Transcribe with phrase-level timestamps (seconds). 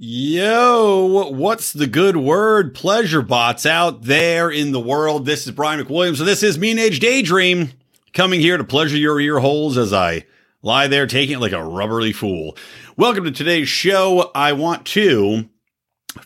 [0.00, 2.72] Yo, what's the good word?
[2.72, 5.26] Pleasure bots out there in the world.
[5.26, 7.72] This is Brian McWilliams, and this is Mean Age Daydream
[8.14, 10.24] coming here to pleasure your ear holes as I
[10.62, 12.56] lie there taking it like a rubberly fool.
[12.96, 14.30] Welcome to today's show.
[14.36, 15.48] I want to,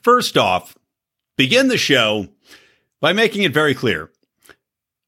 [0.02, 0.76] first off,
[1.38, 2.28] begin the show
[3.00, 4.10] by making it very clear.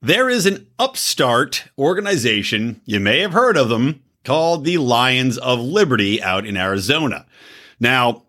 [0.00, 5.60] There is an upstart organization, you may have heard of them, called the Lions of
[5.60, 7.26] Liberty out in Arizona.
[7.78, 8.22] Now,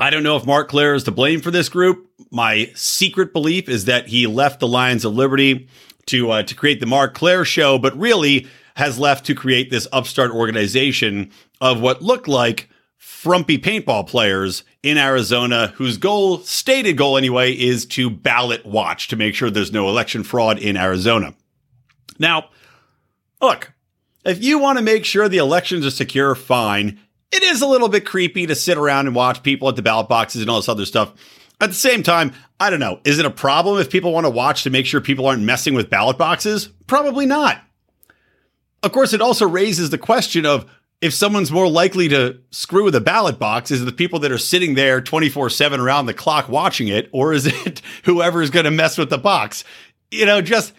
[0.00, 2.08] I don't know if Marc Clair is to blame for this group.
[2.30, 5.68] My secret belief is that he left the Lions of Liberty
[6.06, 9.86] to uh, to create the Marc Clair show, but really has left to create this
[9.92, 17.18] upstart organization of what looked like frumpy paintball players in Arizona, whose goal, stated goal
[17.18, 21.34] anyway, is to ballot watch to make sure there's no election fraud in Arizona.
[22.18, 22.48] Now,
[23.42, 23.72] look,
[24.24, 26.98] if you want to make sure the elections are secure, fine
[27.32, 30.08] it is a little bit creepy to sit around and watch people at the ballot
[30.08, 31.12] boxes and all this other stuff.
[31.60, 33.00] At the same time, I don't know.
[33.04, 35.74] Is it a problem if people want to watch to make sure people aren't messing
[35.74, 36.68] with ballot boxes?
[36.86, 37.62] Probably not.
[38.82, 40.70] Of course, it also raises the question of
[41.00, 44.32] if someone's more likely to screw with a ballot box, is it the people that
[44.32, 48.64] are sitting there 24 7 around the clock watching it, or is it whoever's going
[48.64, 49.64] to mess with the box?
[50.10, 50.72] You know, just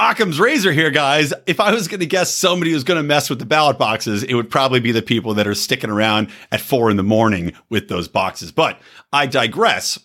[0.00, 1.34] Occam's razor here, guys.
[1.46, 4.22] If I was going to guess somebody who's going to mess with the ballot boxes,
[4.22, 7.52] it would probably be the people that are sticking around at four in the morning
[7.68, 8.52] with those boxes.
[8.52, 8.80] But
[9.12, 9.98] I digress.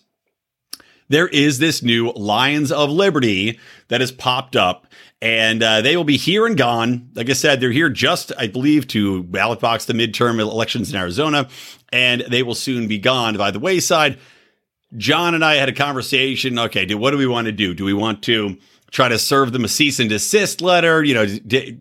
[1.08, 4.88] There is this new Lions of Liberty that has popped up,
[5.22, 7.10] and uh, they will be here and gone.
[7.14, 10.96] Like I said, they're here just, I believe, to ballot box the midterm elections in
[10.98, 11.48] Arizona,
[11.92, 14.18] and they will soon be gone by the wayside.
[14.96, 16.58] John and I had a conversation.
[16.58, 17.74] Okay, do what do we want to do?
[17.74, 18.56] Do we want to
[18.94, 21.26] try to serve them a cease and desist letter, you know,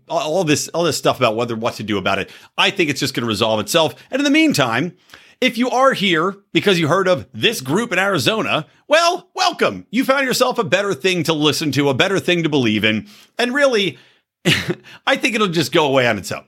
[0.10, 2.30] all this all this stuff about whether what to do about it.
[2.58, 3.96] I think it's just going to resolve itself.
[4.12, 4.98] And in the meantime,
[5.40, 9.86] if you are here because you heard of this group in Arizona, well, welcome.
[9.92, 13.08] You found yourself a better thing to listen to, a better thing to believe in.
[13.38, 14.00] And really,
[15.06, 16.46] I think it'll just go away on its own.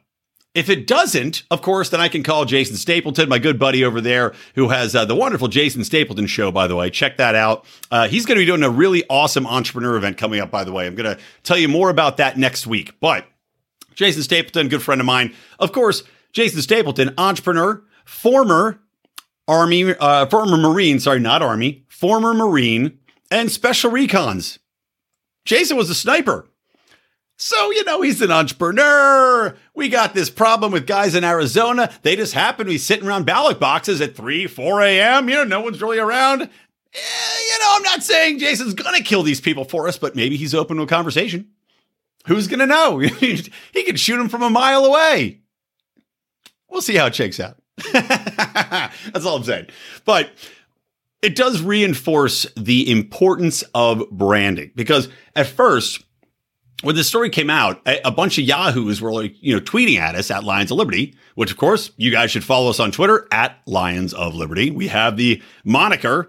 [0.55, 3.99] If it doesn't, of course, then I can call Jason Stapleton, my good buddy over
[3.99, 6.89] there, who has uh, the wonderful Jason Stapleton show, by the way.
[6.89, 7.65] Check that out.
[7.91, 10.71] Uh, he's going to be doing a really awesome entrepreneur event coming up, by the
[10.71, 10.87] way.
[10.87, 12.93] I'm going to tell you more about that next week.
[13.01, 13.27] But
[13.95, 15.35] Jason Stapleton, good friend of mine.
[15.59, 18.79] Of course, Jason Stapleton, entrepreneur, former
[19.49, 22.97] Army, uh, former Marine, sorry, not Army, former Marine,
[23.29, 24.59] and special recons.
[25.43, 26.47] Jason was a sniper.
[27.37, 29.55] So, you know, he's an entrepreneur.
[29.73, 31.91] We got this problem with guys in Arizona.
[32.01, 35.27] They just happen to be sitting around ballot boxes at 3, 4 a.m.
[35.27, 36.43] You know, no one's really around.
[36.43, 40.15] Eh, you know, I'm not saying Jason's going to kill these people for us, but
[40.15, 41.49] maybe he's open to a conversation.
[42.25, 42.99] Who's going to know?
[42.99, 45.41] he could shoot him from a mile away.
[46.69, 47.57] We'll see how it shakes out.
[47.91, 49.67] That's all I'm saying.
[50.05, 50.31] But
[51.21, 56.04] it does reinforce the importance of branding because at first,
[56.81, 60.15] when the story came out, a, bunch of yahoos were like, you know, tweeting at
[60.15, 63.27] us at Lions of Liberty, which of course you guys should follow us on Twitter
[63.31, 64.71] at Lions of Liberty.
[64.71, 66.27] We have the moniker.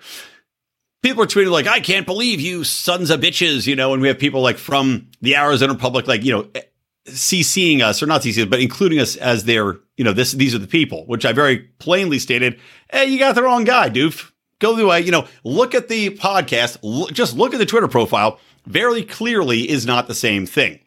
[1.02, 4.08] People are tweeting like, I can't believe you sons of bitches, you know, and we
[4.08, 6.62] have people like from the Arizona public, like, you know, eh,
[7.08, 10.58] CCing us or not CCing, but including us as their, you know, this, these are
[10.58, 12.58] the people, which I very plainly stated,
[12.90, 14.32] Hey, you got the wrong guy, doof.
[14.58, 17.88] Go the way, you know, look at the podcast, look, just look at the Twitter
[17.88, 20.80] profile very clearly is not the same thing.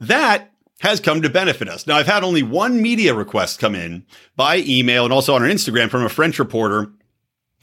[0.00, 0.50] That
[0.80, 1.86] has come to benefit us.
[1.86, 4.06] Now, I've had only one media request come in
[4.36, 6.90] by email and also on our Instagram from a French reporter.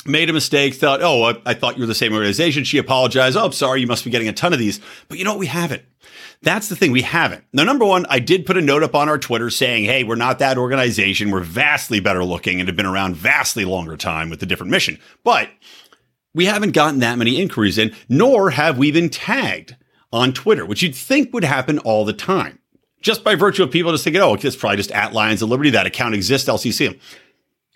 [0.08, 2.64] Made a mistake, thought, oh, I, I thought you were the same organization.
[2.64, 3.36] She apologized.
[3.36, 3.82] Oh, I'm sorry.
[3.82, 4.80] You must be getting a ton of these.
[5.08, 5.40] But you know what?
[5.40, 5.82] We haven't.
[6.44, 6.92] That's the thing.
[6.92, 7.44] We haven't.
[7.54, 10.16] Now, number one, I did put a note up on our Twitter saying, hey, we're
[10.16, 11.32] not that organization.
[11.32, 15.00] We're vastly better looking and have been around vastly longer time with a different mission.
[15.24, 15.50] But
[16.36, 19.78] we haven't gotten that many inquiries in, nor have we been tagged
[20.12, 22.60] on Twitter, which you'd think would happen all the time.
[23.02, 25.70] Just by virtue of people just thinking, oh, it's probably just at Lions of Liberty,
[25.70, 27.00] that account exists, LCC.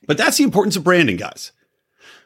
[0.08, 1.54] But that's the importance of branding, guys.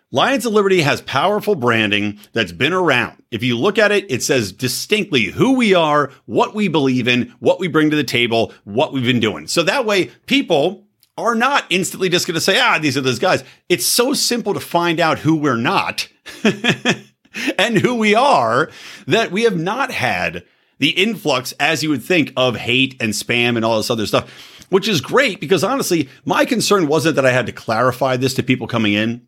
[0.09, 3.21] Lions of Liberty has powerful branding that's been around.
[3.29, 7.33] If you look at it, it says distinctly who we are, what we believe in,
[7.39, 9.47] what we bring to the table, what we've been doing.
[9.47, 10.85] So that way, people
[11.15, 13.43] are not instantly just going to say, ah, these are those guys.
[13.69, 16.07] It's so simple to find out who we're not
[17.57, 18.69] and who we are
[19.07, 20.43] that we have not had
[20.79, 24.29] the influx, as you would think, of hate and spam and all this other stuff,
[24.69, 28.43] which is great because honestly, my concern wasn't that I had to clarify this to
[28.43, 29.25] people coming in.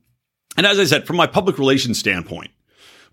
[0.57, 2.51] And as I said, from my public relations standpoint,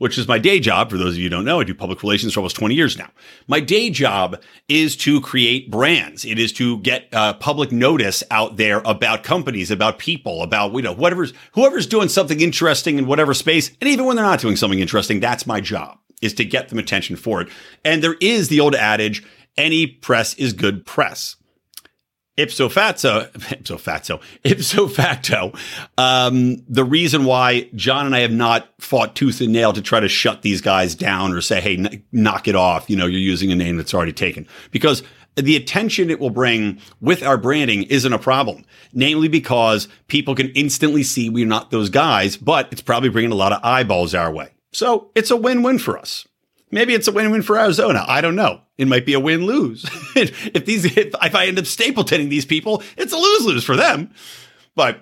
[0.03, 0.91] which is my day job.
[0.91, 2.99] For those of you who don't know, I do public relations for almost 20 years
[2.99, 3.09] now.
[3.47, 6.25] My day job is to create brands.
[6.25, 10.83] It is to get uh, public notice out there about companies, about people, about, you
[10.83, 13.71] know, whatever's, whoever's doing something interesting in whatever space.
[13.81, 16.81] And even when they're not doing something interesting, that's my job is to get them
[16.81, 17.49] attention for it.
[17.85, 19.23] And there is the old adage,
[19.57, 21.37] any press is good press
[22.37, 25.53] ipso facto, ipso facto, ipso facto,
[25.99, 30.01] um, the reason why John and I have not fought tooth and nail to try
[30.01, 32.89] to shut these guys down or say, hey, n- knock it off.
[32.89, 35.03] You know, you're using a name that's already taken because
[35.37, 38.65] the attention it will bring with our branding isn't a problem.
[38.93, 43.37] Namely, because people can instantly see we're not those guys, but it's probably bringing a
[43.37, 44.51] lot of eyeballs our way.
[44.73, 46.27] So it's a win-win for us.
[46.73, 48.05] Maybe it's a win-win for Arizona.
[48.09, 48.63] I don't know.
[48.79, 49.85] It might be a win-lose.
[50.17, 54.11] if these, if, if I end up stapletoning these people, it's a lose-lose for them.
[54.75, 55.01] But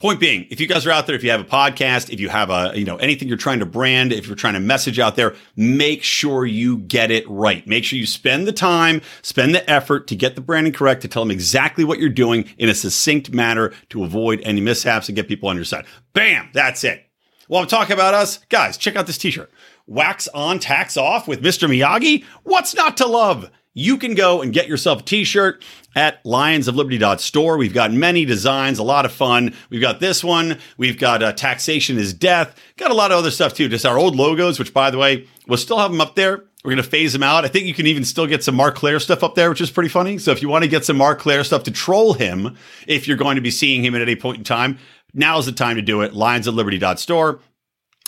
[0.00, 2.28] point being, if you guys are out there, if you have a podcast, if you
[2.28, 5.16] have a, you know, anything you're trying to brand, if you're trying to message out
[5.16, 7.66] there, make sure you get it right.
[7.66, 11.08] Make sure you spend the time, spend the effort to get the branding correct, to
[11.08, 15.16] tell them exactly what you're doing in a succinct manner to avoid any mishaps and
[15.16, 15.86] get people on your side.
[16.12, 16.50] Bam!
[16.52, 17.06] That's it.
[17.48, 18.38] Well, I'm talking about us.
[18.48, 19.50] Guys, check out this t-shirt
[19.90, 21.68] wax on, tax off with Mr.
[21.68, 22.24] Miyagi?
[22.44, 23.50] What's not to love?
[23.74, 25.64] You can go and get yourself a t-shirt
[25.94, 27.56] at lionsofliberty.store.
[27.56, 29.54] We've got many designs, a lot of fun.
[29.68, 30.58] We've got this one.
[30.76, 32.58] We've got uh, taxation is death.
[32.76, 33.68] Got a lot of other stuff too.
[33.68, 36.44] Just our old logos, which by the way, we'll still have them up there.
[36.64, 37.44] We're going to phase them out.
[37.44, 39.70] I think you can even still get some Marc Clair stuff up there, which is
[39.70, 40.18] pretty funny.
[40.18, 42.56] So if you want to get some Marc Clair stuff to troll him,
[42.86, 44.78] if you're going to be seeing him at any point in time,
[45.14, 46.12] now's the time to do it.
[46.12, 47.40] Lionsofliberty.store.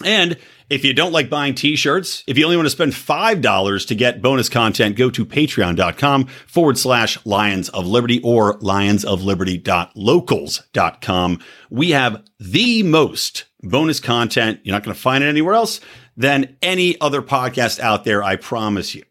[0.05, 0.37] And
[0.71, 4.23] if you don't like buying t-shirts, if you only want to spend $5 to get
[4.23, 11.41] bonus content, go to patreon.com forward slash Lions of Liberty or lionsofliberty.locals.com.
[11.71, 14.61] We have the most bonus content.
[14.65, 15.81] You're not going to find it anywhere else
[16.17, 18.23] than any other podcast out there.
[18.23, 19.03] I promise you.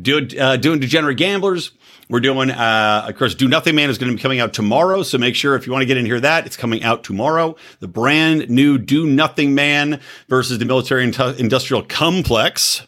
[0.00, 1.72] Do, uh, doing Degenerate Gamblers,
[2.10, 5.04] we're doing, uh, of course, Do Nothing Man is going to be coming out tomorrow.
[5.04, 7.54] So make sure if you want to get in here that it's coming out tomorrow.
[7.78, 12.84] The brand new Do Nothing Man versus the military industrial complex.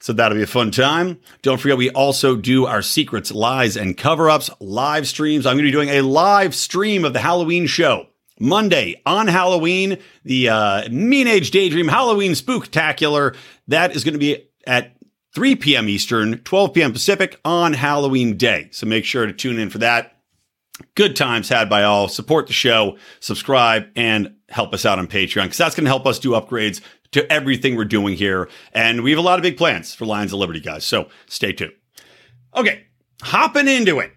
[0.00, 1.20] So that'll be a fun time.
[1.42, 5.46] Don't forget, we also do our secrets, lies, and cover ups live streams.
[5.46, 8.08] I'm going to be doing a live stream of the Halloween show.
[8.40, 13.36] Monday on Halloween, the uh, Mean Age Daydream Halloween Spooktacular.
[13.68, 14.95] That is going to be at
[15.36, 15.86] 3 p.m.
[15.86, 16.92] Eastern, 12 p.m.
[16.94, 18.68] Pacific on Halloween Day.
[18.70, 20.16] So make sure to tune in for that.
[20.94, 22.08] Good times had by all.
[22.08, 26.06] Support the show, subscribe, and help us out on Patreon because that's going to help
[26.06, 26.80] us do upgrades
[27.10, 28.48] to everything we're doing here.
[28.72, 30.86] And we have a lot of big plans for Lions of Liberty, guys.
[30.86, 31.74] So stay tuned.
[32.56, 32.86] Okay,
[33.20, 34.12] hopping into it.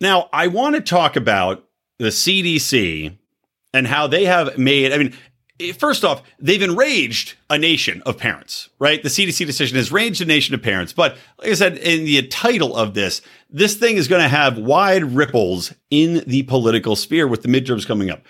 [0.00, 1.68] Now, I want to talk about
[2.00, 3.16] the CDC
[3.72, 5.14] and how they have made, I mean,
[5.78, 9.00] First off, they've enraged a nation of parents, right?
[9.00, 10.92] The CDC decision has enraged a nation of parents.
[10.92, 14.58] But like I said, in the title of this, this thing is going to have
[14.58, 18.22] wide ripples in the political sphere with the midterms coming up.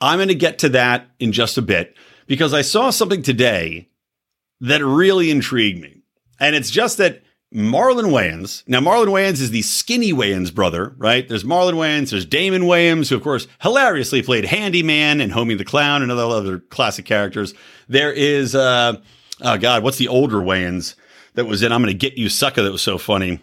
[0.00, 1.96] I'm going to get to that in just a bit
[2.26, 3.88] because I saw something today
[4.60, 6.02] that really intrigued me.
[6.40, 7.22] And it's just that
[7.56, 8.62] Marlon Wayans.
[8.66, 11.26] Now, Marlon Wayans is the skinny Wayans brother, right?
[11.26, 15.64] There's Marlon Wayans, there's Damon Wayans, who, of course, hilariously played Handyman and Homie the
[15.64, 17.54] Clown and other, other classic characters.
[17.88, 19.00] There is, uh,
[19.40, 20.96] oh God, what's the older Wayans
[21.32, 23.40] that was in I'm Gonna Get You Sucker that was so funny?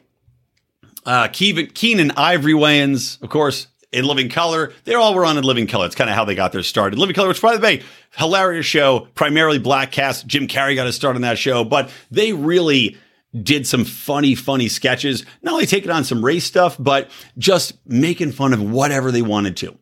[1.07, 4.73] Uh, Keenen Ivory Wayans, of course, in Living Color.
[4.83, 5.87] They all were on in Living Color.
[5.87, 6.93] It's kind of how they got their start.
[6.93, 10.27] In Living Color, which, by the way, hilarious show, primarily black cast.
[10.27, 12.95] Jim Carrey got his start on that show, but they really
[13.41, 18.31] did some funny, funny sketches, not only taking on some race stuff, but just making
[18.31, 19.77] fun of whatever they wanted to.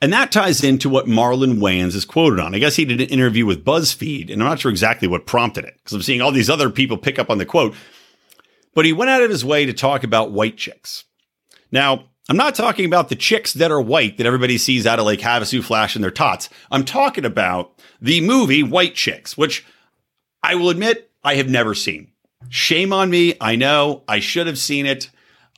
[0.00, 2.54] And that ties into what Marlon Wayans is quoted on.
[2.54, 5.64] I guess he did an interview with BuzzFeed, and I'm not sure exactly what prompted
[5.64, 7.74] it because I'm seeing all these other people pick up on the quote.
[8.74, 11.04] But he went out of his way to talk about white chicks.
[11.72, 15.06] Now, I'm not talking about the chicks that are white that everybody sees out of
[15.06, 16.48] Lake Havasu flashing their tots.
[16.70, 19.64] I'm talking about the movie White Chicks, which
[20.42, 22.12] I will admit I have never seen.
[22.48, 23.34] Shame on me.
[23.40, 25.10] I know I should have seen it.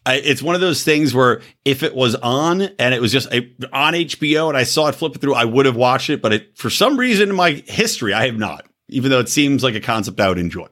[0.07, 3.33] I, it's one of those things where if it was on and it was just
[3.33, 6.23] a, on HBO and I saw it flip through, I would have watched it.
[6.23, 9.63] But it, for some reason in my history, I have not, even though it seems
[9.63, 10.67] like a concept I would enjoy.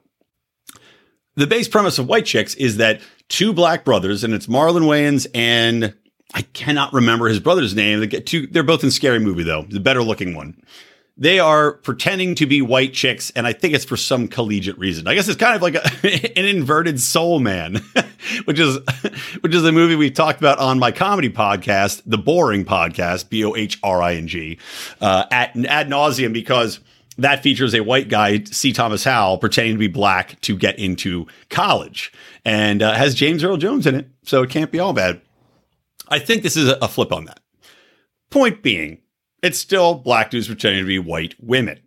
[1.35, 5.27] The base premise of White Chicks is that two black brothers, and it's Marlon Wayans
[5.33, 5.93] and
[6.33, 7.99] I cannot remember his brother's name.
[7.99, 10.61] They get two, they're both in Scary Movie though, the better looking one
[11.19, 15.05] they are pretending to be white chicks, and I think it's for some collegiate reason.
[15.05, 17.83] I guess it's kind of like a, an inverted soul man,
[18.45, 18.79] which is
[19.41, 23.43] which is a movie we've talked about on my comedy podcast, the BOHRing Podcast, B
[23.43, 24.57] O H R I N G,
[25.01, 26.79] uh, at ad nauseum because
[27.17, 28.71] that features a white guy, C.
[28.71, 32.13] Thomas Howell, pretending to be black to get into college,
[32.45, 35.19] and uh, has James Earl Jones in it, so it can't be all bad.
[36.07, 37.41] I think this is a, a flip on that.
[38.29, 38.99] Point being,
[39.41, 41.79] it's still black dudes pretending to be white women.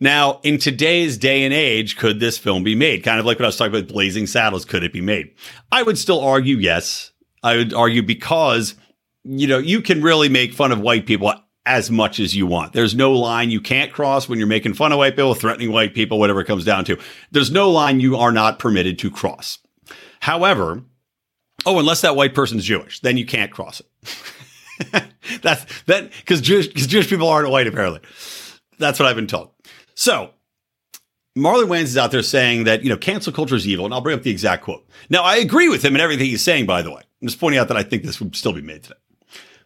[0.00, 3.04] Now, in today's day and age, could this film be made?
[3.04, 5.34] Kind of like what I was talking about Blazing Saddles, could it be made?
[5.70, 7.10] I would still argue yes.
[7.42, 8.74] I would argue because,
[9.24, 11.34] you know, you can really make fun of white people
[11.66, 12.72] as much as you want.
[12.72, 15.94] There's no line you can't cross when you're making fun of white people, threatening white
[15.94, 16.98] people, whatever it comes down to.
[17.30, 19.58] There's no line you are not permitted to cross.
[20.20, 20.82] However,
[21.66, 23.86] oh, unless that white person's Jewish, then you can't cross it.
[25.42, 28.00] That's that because Jewish because Jewish people aren't white apparently.
[28.78, 29.50] That's what I've been told.
[29.94, 30.30] So
[31.36, 34.00] Marlon Wayans is out there saying that you know cancel culture is evil, and I'll
[34.00, 34.88] bring up the exact quote.
[35.08, 36.66] Now I agree with him in everything he's saying.
[36.66, 38.82] By the way, I'm just pointing out that I think this would still be made
[38.82, 38.96] today.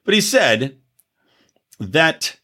[0.04, 0.78] But he said
[1.78, 2.38] that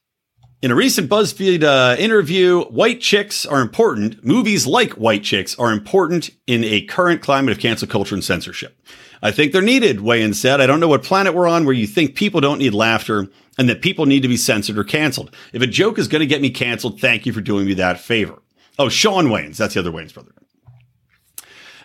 [0.62, 4.24] in a recent BuzzFeed uh, interview, white chicks are important.
[4.24, 8.78] Movies like White Chicks are important in a current climate of cancel culture and censorship.
[9.22, 10.60] I think they're needed, Wayans said.
[10.60, 13.68] I don't know what planet we're on where you think people don't need laughter and
[13.68, 15.34] that people need to be censored or canceled.
[15.52, 18.00] If a joke is going to get me canceled, thank you for doing me that
[18.00, 18.42] favor.
[18.78, 19.56] Oh, Shawn Wayans.
[19.56, 20.32] That's the other Wayans brother.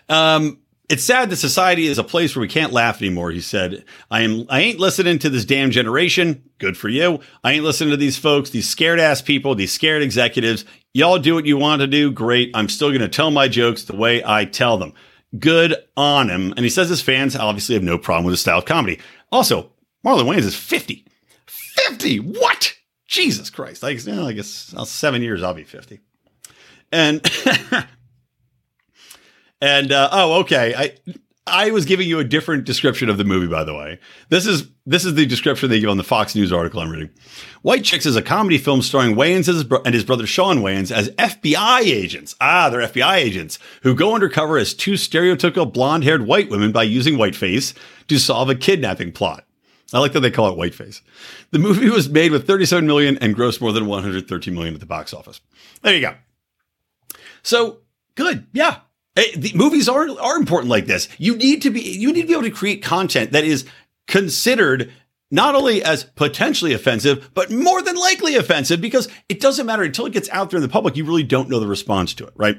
[0.08, 3.84] Um, it's sad that society is a place where we can't laugh anymore, he said.
[4.10, 6.42] I am I ain't listening to this damn generation.
[6.58, 7.20] Good for you.
[7.42, 10.64] I ain't listening to these folks, these scared ass people, these scared executives.
[10.94, 12.10] Y'all do what you want to do.
[12.10, 12.50] Great.
[12.54, 14.94] I'm still going to tell my jokes the way I tell them.
[15.38, 16.52] Good on him.
[16.52, 19.00] And he says his fans obviously have no problem with his style of comedy.
[19.32, 19.72] Also,
[20.04, 21.04] Marlon Wayans is 50.
[21.46, 22.18] 50?
[22.20, 22.74] What?
[23.08, 23.84] Jesus Christ.
[23.84, 26.00] I guess, I guess uh, seven years, I'll be 50.
[26.92, 27.28] And,
[29.60, 30.74] and, uh, oh, okay.
[30.74, 31.14] I,
[31.48, 34.00] I was giving you a different description of the movie, by the way.
[34.30, 37.10] This is this is the description they give on the Fox News article I'm reading.
[37.62, 39.48] White Chicks is a comedy film starring Wayans
[39.84, 42.34] and his brother Shawn Wayans as FBI agents.
[42.40, 47.14] Ah, they're FBI agents who go undercover as two stereotypical blonde-haired white women by using
[47.14, 47.74] whiteface
[48.08, 49.44] to solve a kidnapping plot.
[49.92, 51.00] I like that they call it whiteface.
[51.52, 54.86] The movie was made with 37 million and grossed more than 113 million at the
[54.86, 55.40] box office.
[55.82, 56.14] There you go.
[57.44, 57.78] So
[58.16, 58.78] good, yeah.
[59.16, 61.08] Eh, the movies are are important like this.
[61.18, 63.64] You need to be you need to be able to create content that is
[64.06, 64.92] considered
[65.30, 70.06] not only as potentially offensive, but more than likely offensive because it doesn't matter until
[70.06, 70.96] it gets out there in the public.
[70.96, 72.56] You really don't know the response to it, right?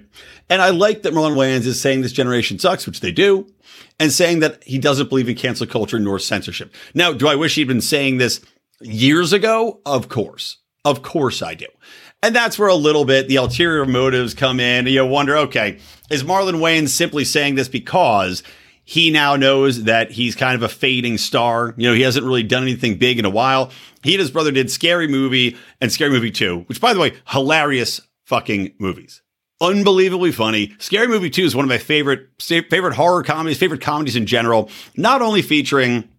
[0.49, 3.47] And I like that Marlon Wayans is saying this generation sucks, which they do,
[3.99, 6.73] and saying that he doesn't believe in cancel culture nor censorship.
[6.93, 8.41] Now, do I wish he'd been saying this
[8.81, 9.79] years ago?
[9.85, 10.57] Of course.
[10.83, 11.67] Of course I do.
[12.23, 14.87] And that's where a little bit the ulterior motives come in.
[14.87, 18.41] You wonder, okay, is Marlon Wayans simply saying this because
[18.83, 21.75] he now knows that he's kind of a fading star?
[21.77, 23.71] You know, he hasn't really done anything big in a while.
[24.01, 27.13] He and his brother did Scary Movie and Scary Movie 2, which, by the way,
[27.27, 29.21] hilarious fucking movies.
[29.61, 30.75] Unbelievably funny.
[30.79, 34.69] Scary Movie 2 is one of my favorite favorite horror comedies, favorite comedies in general,
[34.95, 36.09] not only featuring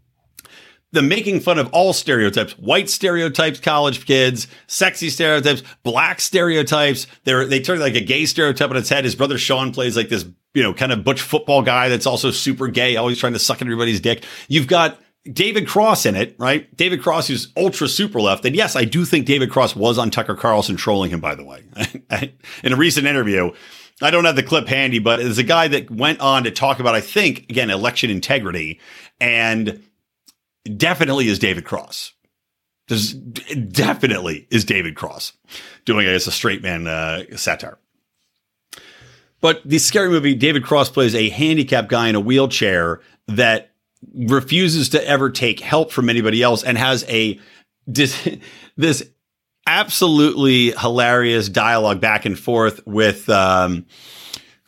[0.92, 7.06] the making fun of all stereotypes, white stereotypes, college kids, sexy stereotypes, black stereotypes.
[7.24, 9.04] They're, they turn like a gay stereotype on its head.
[9.04, 12.30] His brother Shawn plays like this, you know, kind of butch football guy that's also
[12.30, 14.24] super gay, always trying to suck everybody's dick.
[14.48, 14.98] You've got
[15.30, 16.74] David Cross in it, right?
[16.74, 18.46] David Cross who's ultra super left.
[18.46, 21.44] And yes, I do think David Cross was on Tucker Carlson trolling him, by the
[21.44, 21.64] way.
[22.64, 23.52] in a recent interview,
[24.00, 26.80] I don't have the clip handy, but there's a guy that went on to talk
[26.80, 28.80] about, I think, again, election integrity
[29.20, 29.82] and
[30.76, 32.12] definitely is David Cross.
[32.88, 35.34] There's definitely is David Cross
[35.84, 37.78] doing, I guess, a straight man uh, satire.
[39.40, 43.72] But the scary movie, David Cross plays a handicapped guy in a wheelchair that
[44.14, 47.38] refuses to ever take help from anybody else and has a
[47.86, 48.28] this,
[48.76, 49.08] this
[49.66, 53.84] absolutely hilarious dialogue back and forth with um,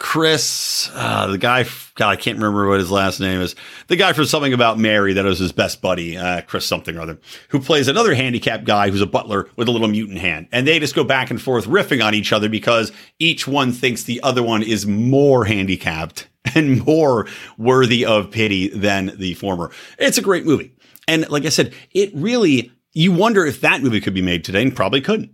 [0.01, 3.55] Chris, uh, the guy, God, I can't remember what his last name is.
[3.89, 7.03] The guy from Something About Mary that was his best buddy, uh, Chris something or
[7.03, 7.19] other,
[7.51, 10.49] who plays another handicapped guy who's a butler with a little mutant hand.
[10.53, 14.05] And they just go back and forth riffing on each other because each one thinks
[14.05, 17.27] the other one is more handicapped and more
[17.59, 19.71] worthy of pity than the former.
[19.99, 20.75] It's a great movie.
[21.09, 24.63] And like I said, it really, you wonder if that movie could be made today
[24.63, 25.31] and probably couldn't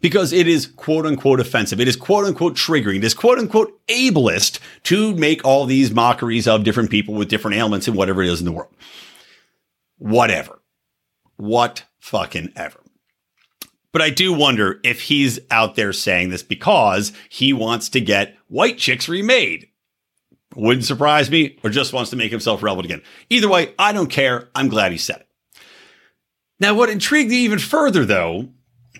[0.00, 1.80] because it is quote unquote offensive.
[1.80, 2.96] It is quote unquote triggering.
[2.96, 7.56] It is quote unquote ableist to make all these mockeries of different people with different
[7.56, 8.74] ailments and whatever it is in the world.
[9.98, 10.60] Whatever.
[11.36, 12.80] What fucking ever.
[13.92, 18.36] But I do wonder if he's out there saying this because he wants to get
[18.48, 19.68] White Chicks remade.
[20.54, 23.02] Wouldn't surprise me, or just wants to make himself relevant again.
[23.30, 24.48] Either way, I don't care.
[24.54, 25.28] I'm glad he said it.
[26.60, 28.48] Now, what intrigued me even further, though,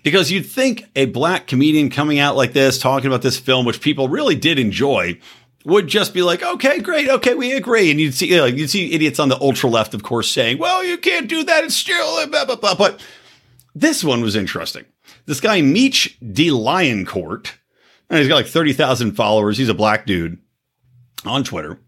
[0.03, 3.81] because you'd think a black comedian coming out like this, talking about this film, which
[3.81, 5.19] people really did enjoy,
[5.65, 7.91] would just be like, okay, great, okay, we agree.
[7.91, 10.59] And you'd see, you know, you'd see idiots on the ultra left, of course, saying,
[10.59, 11.63] well, you can't do that.
[11.63, 12.75] It's still blah, blah, blah.
[12.75, 13.03] But
[13.75, 14.85] this one was interesting.
[15.25, 16.49] This guy, Meech D.
[16.49, 17.51] Lioncourt,
[18.09, 19.57] and he's got like 30,000 followers.
[19.57, 20.37] He's a black dude
[21.25, 21.79] on Twitter,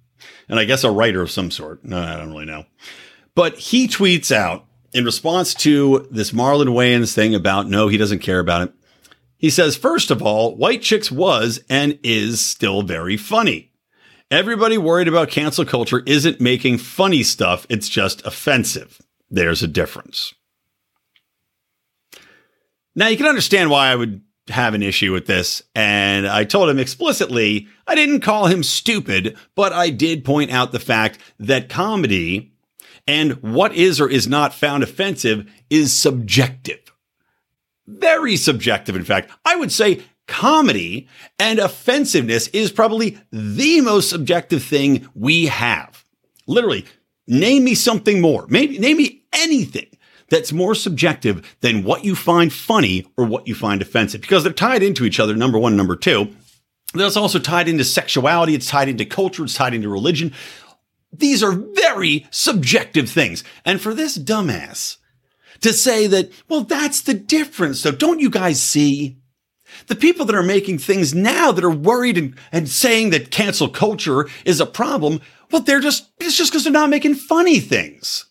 [0.49, 1.85] and I guess a writer of some sort.
[1.85, 2.65] No, I don't really know.
[3.33, 8.19] But he tweets out in response to this Marlon Wayans thing about no, he doesn't
[8.19, 8.73] care about it.
[9.37, 13.71] He says, first of all, White Chicks was and is still very funny.
[14.29, 19.01] Everybody worried about cancel culture isn't making funny stuff, it's just offensive.
[19.29, 20.33] There's a difference.
[22.95, 25.61] Now, you can understand why I would have an issue with this.
[25.75, 30.71] And I told him explicitly, I didn't call him stupid, but I did point out
[30.71, 32.53] the fact that comedy
[33.09, 36.93] and what is or is not found offensive is subjective.
[37.87, 39.31] Very subjective, in fact.
[39.43, 41.07] I would say comedy
[41.39, 46.05] and offensiveness is probably the most subjective thing we have.
[46.45, 46.85] Literally,
[47.27, 48.45] name me something more.
[48.47, 49.87] Maybe name me anything
[50.29, 54.53] that's more subjective than what you find funny or what you find offensive because they're
[54.53, 55.35] tied into each other.
[55.35, 56.31] Number one, number two.
[56.93, 58.53] That's also tied into sexuality.
[58.53, 59.43] It's tied into culture.
[59.43, 60.31] It's tied into religion.
[61.11, 63.43] These are very subjective things.
[63.65, 64.97] And for this dumbass
[65.61, 67.81] to say that, well, that's the difference.
[67.81, 69.17] So don't you guys see?
[69.87, 73.69] The people that are making things now that are worried and, and saying that cancel
[73.69, 78.25] culture is a problem, well, they're just, it's just because they're not making funny things.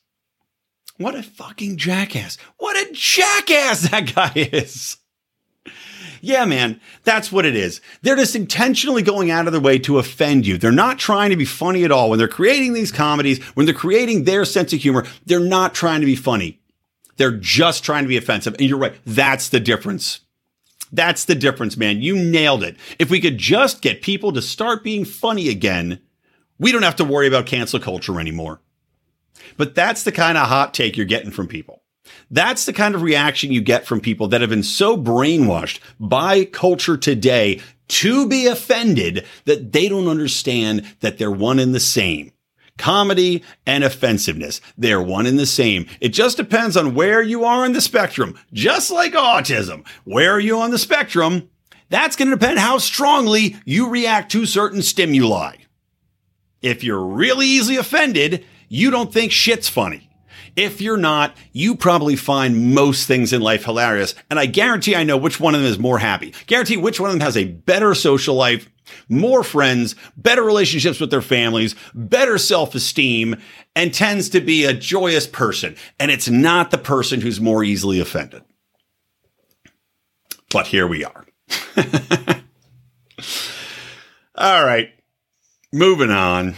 [0.99, 2.39] What a fucking jackass.
[2.59, 4.98] What a jackass that guy is.
[6.21, 7.81] Yeah, man, that's what it is.
[8.03, 10.59] They're just intentionally going out of their way to offend you.
[10.59, 12.11] They're not trying to be funny at all.
[12.11, 16.01] When they're creating these comedies, when they're creating their sense of humor, they're not trying
[16.01, 16.61] to be funny.
[17.17, 18.55] They're just trying to be offensive.
[18.55, 18.95] And you're right.
[19.05, 20.21] That's the difference.
[20.93, 22.01] That's the difference, man.
[22.01, 22.77] You nailed it.
[22.99, 26.01] If we could just get people to start being funny again,
[26.59, 28.61] we don't have to worry about cancel culture anymore.
[29.57, 31.83] But that's the kind of hot take you're getting from people.
[32.31, 36.45] That's the kind of reaction you get from people that have been so brainwashed by
[36.45, 42.33] culture today to be offended that they don't understand that they're one and the same.
[42.77, 44.61] Comedy and offensiveness.
[44.77, 45.87] They're one and the same.
[46.01, 48.39] It just depends on where you are on the spectrum.
[48.53, 49.87] Just like autism.
[50.05, 51.51] Where are you on the spectrum?
[51.89, 55.57] That's going to depend how strongly you react to certain stimuli.
[56.61, 60.08] If you're really easily offended, you don't think shit's funny.
[60.59, 64.17] If you're not, you probably find most things in life hilarious.
[64.29, 66.35] And I guarantee I know which one of them is more happy.
[66.49, 68.69] Guarantee which one of them has a better social life,
[69.09, 73.37] more friends, better relationships with their families, better self esteem,
[73.77, 75.77] and tends to be a joyous person.
[76.01, 78.43] And it's not the person who's more easily offended.
[80.51, 81.25] But here we are.
[84.35, 84.91] All right.
[85.73, 86.57] Moving on.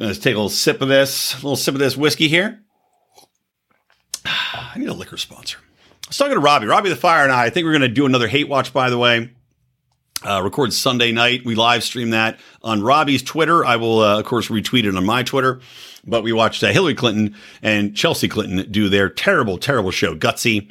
[0.00, 2.64] Let's take a little sip of this, a little sip of this whiskey here.
[4.78, 5.58] I need a liquor sponsor.
[5.58, 7.46] I was talking to Robbie, Robbie the Fire, and I.
[7.46, 8.72] I think we're going to do another hate watch.
[8.72, 9.28] By the way,
[10.24, 11.44] uh, record Sunday night.
[11.44, 13.64] We live stream that on Robbie's Twitter.
[13.64, 15.58] I will, uh, of course, retweet it on my Twitter.
[16.06, 20.70] But we watched uh, Hillary Clinton and Chelsea Clinton do their terrible, terrible show, Gutsy.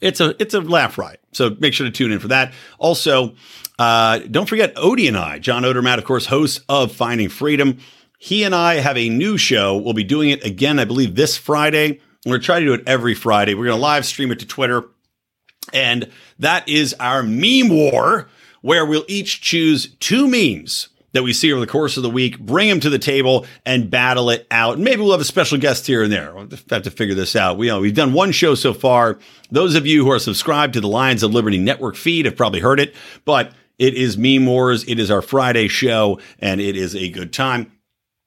[0.00, 1.20] It's a it's a laugh riot.
[1.30, 2.52] So make sure to tune in for that.
[2.80, 3.36] Also,
[3.78, 7.78] uh, don't forget Odie and I, John Odermatt, of course, host of Finding Freedom.
[8.18, 9.76] He and I have a new show.
[9.76, 12.00] We'll be doing it again, I believe, this Friday.
[12.24, 13.54] We're to try to do it every Friday.
[13.54, 14.84] We're going to live stream it to Twitter.
[15.72, 18.28] And that is our meme war,
[18.62, 22.38] where we'll each choose two memes that we see over the course of the week,
[22.40, 24.78] bring them to the table and battle it out.
[24.78, 26.34] Maybe we'll have a special guest here and there.
[26.34, 27.56] We'll have to figure this out.
[27.56, 29.18] We you know we've done one show so far.
[29.50, 32.60] Those of you who are subscribed to the Lions of Liberty Network feed have probably
[32.60, 34.84] heard it, but it is Meme Wars.
[34.88, 37.70] It is our Friday show, and it is a good time.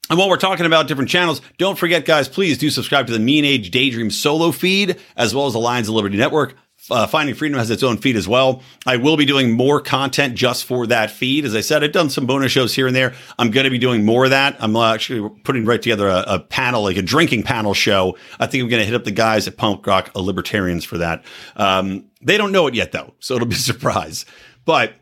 [0.09, 3.19] And while we're talking about different channels, don't forget, guys, please do subscribe to the
[3.19, 6.55] Mean Age Daydream solo feed, as well as the Lions of Liberty Network.
[6.89, 8.61] Uh, Finding Freedom has its own feed as well.
[8.85, 11.43] I will be doing more content just for that feed.
[11.43, 13.13] As I said, I've done some bonus shows here and there.
[13.37, 14.55] I'm going to be doing more of that.
[14.59, 18.17] I'm actually putting right together a, a panel, like a drinking panel show.
[18.39, 21.25] I think I'm going to hit up the guys at Punk Rock Libertarians for that.
[21.57, 24.25] Um, they don't know it yet, though, so it'll be a surprise.
[24.63, 24.93] But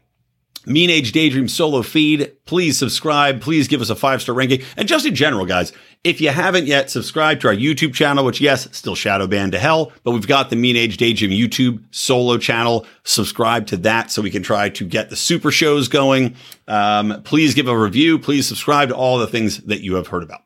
[0.65, 2.31] Mean Age Daydream solo feed.
[2.45, 3.41] Please subscribe.
[3.41, 4.61] Please give us a five star ranking.
[4.77, 5.71] And just in general, guys,
[6.03, 9.59] If you haven't yet, subscribed to our YouTube channel, which yes, still shadow banned to
[9.59, 12.85] hell, but we've got the Mean Age Daydream YouTube solo channel.
[13.03, 16.35] Subscribe to that so we can try to get the super shows going.
[16.67, 18.19] Um, please give a review.
[18.19, 20.41] Please subscribe to all the things that you have heard about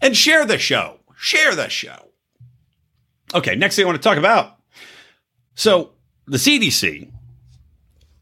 [0.00, 1.00] and share the show.
[1.16, 2.10] Share the show.
[3.34, 3.56] Okay.
[3.56, 4.58] Next thing I want to talk about.
[5.56, 5.90] So
[6.26, 7.10] the CDC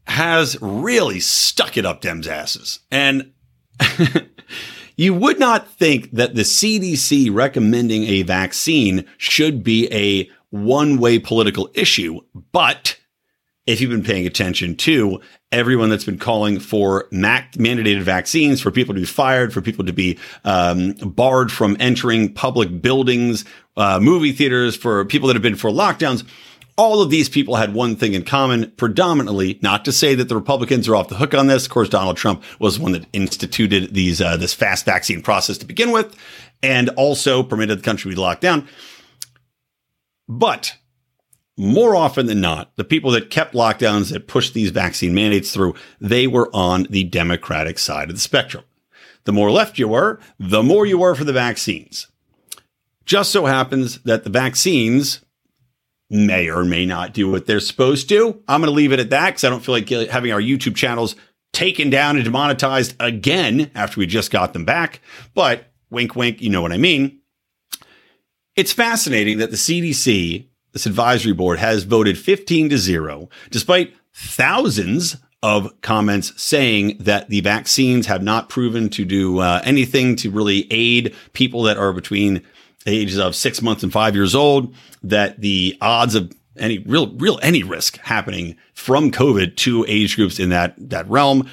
[0.07, 2.79] has really stuck it up Dem's asses.
[2.91, 3.31] And
[4.95, 11.19] you would not think that the CDC recommending a vaccine should be a one way
[11.19, 12.21] political issue.
[12.51, 12.97] But
[13.65, 18.71] if you've been paying attention to everyone that's been calling for mac- mandated vaccines, for
[18.71, 23.45] people to be fired, for people to be um, barred from entering public buildings,
[23.77, 26.27] uh, movie theaters, for people that have been for lockdowns,
[26.77, 30.35] all of these people had one thing in common, predominantly, not to say that the
[30.35, 31.65] Republicans are off the hook on this.
[31.65, 35.65] Of course, Donald Trump was one that instituted these, uh, this fast vaccine process to
[35.65, 36.15] begin with,
[36.63, 38.67] and also permitted the country to be locked down.
[40.27, 40.77] But
[41.55, 45.75] more often than not, the people that kept lockdowns, that pushed these vaccine mandates through,
[46.01, 48.63] they were on the Democratic side of the spectrum.
[49.25, 52.07] The more left you were, the more you were for the vaccines.
[53.05, 55.21] Just so happens that the vaccines
[56.13, 58.41] may or may not do what they're supposed to.
[58.47, 60.75] I'm going to leave it at that because I don't feel like having our YouTube
[60.75, 61.15] channels
[61.51, 65.01] taken down and demonetized again after we just got them back.
[65.33, 67.19] But wink, wink, you know what I mean.
[68.55, 75.17] It's fascinating that the CDC, this advisory board, has voted 15 to 0, despite thousands
[75.41, 80.71] of comments saying that the vaccines have not proven to do uh, anything to really
[80.71, 82.41] aid people that are between
[82.85, 87.39] ages of six months and five years old, that the odds of any real, real,
[87.41, 91.49] any risk happening from COVID to age groups in that, that realm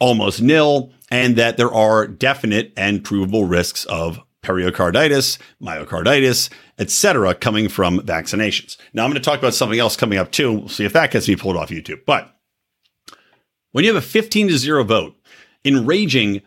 [0.00, 0.92] almost nil.
[1.10, 8.76] And that there are definite and provable risks of pericarditis, myocarditis, etc., coming from vaccinations.
[8.92, 10.52] Now I'm going to talk about something else coming up too.
[10.52, 12.04] We'll see if that gets me pulled off YouTube.
[12.04, 12.34] But
[13.72, 15.16] when you have a 15 to 0 vote,
[15.64, 16.42] enraging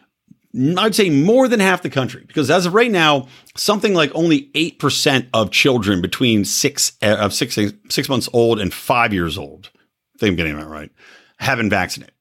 [0.57, 4.49] I'd say more than half the country, because as of right now, something like only
[4.55, 7.57] 8% of children between six, uh, of six,
[7.89, 9.69] six months old and five years old,
[10.15, 10.91] I think I'm getting that right,
[11.37, 12.13] have been vaccinated.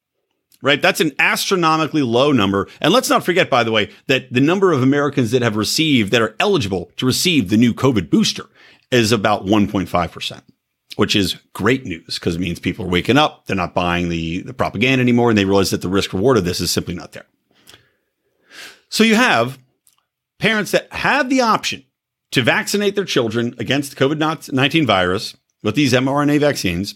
[0.63, 0.83] Right?
[0.83, 2.67] That's an astronomically low number.
[2.81, 6.11] And let's not forget, by the way, that the number of Americans that have received,
[6.13, 8.47] that are eligible to receive the new COVID booster
[8.91, 10.43] is about 1.5%
[10.97, 13.47] which is great news because it means people are waking up.
[13.47, 16.47] They're not buying the, the propaganda anymore and they realize that the risk reward of
[16.47, 17.27] this is simply not there.
[18.89, 19.59] So you have
[20.39, 21.85] parents that have the option
[22.33, 26.95] to vaccinate their children against COVID 19 virus with these mRNA vaccines.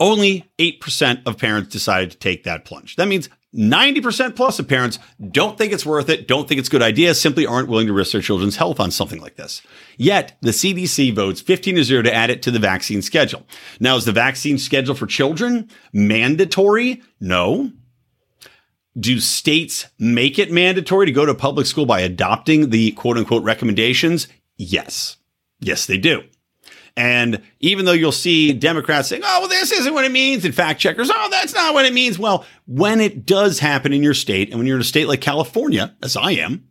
[0.00, 2.96] Only 8% of parents decided to take that plunge.
[2.96, 4.98] That means 90% plus of parents
[5.30, 7.92] don't think it's worth it, don't think it's a good idea, simply aren't willing to
[7.92, 9.60] risk their children's health on something like this.
[9.98, 13.46] Yet the CDC votes 15 to 0 to add it to the vaccine schedule.
[13.78, 17.02] Now, is the vaccine schedule for children mandatory?
[17.20, 17.70] No.
[18.98, 23.42] Do states make it mandatory to go to public school by adopting the quote unquote
[23.42, 24.28] recommendations?
[24.56, 25.16] Yes.
[25.60, 26.24] Yes, they do.
[26.96, 30.54] And even though you'll see Democrats saying, oh, well, this isn't what it means, and
[30.54, 32.18] fact checkers, oh, that's not what it means.
[32.18, 35.22] Well, when it does happen in your state, and when you're in a state like
[35.22, 36.68] California, as I am,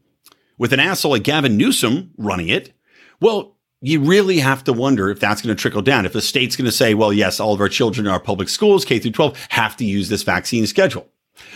[0.59, 2.71] with an asshole like Gavin Newsom running it,
[3.19, 6.05] well, you really have to wonder if that's going to trickle down.
[6.05, 8.47] If the state's going to say, well, yes, all of our children in our public
[8.47, 11.07] schools, K through 12, have to use this vaccine schedule.